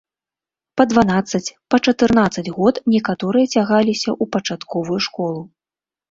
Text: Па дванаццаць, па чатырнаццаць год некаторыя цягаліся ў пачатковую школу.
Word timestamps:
Па 0.79 0.83
дванаццаць, 0.91 1.55
па 1.73 1.79
чатырнаццаць 1.91 2.51
год 2.55 2.75
некаторыя 2.93 3.49
цягаліся 3.57 4.09
ў 4.13 4.23
пачатковую 4.37 4.99
школу. 5.09 5.45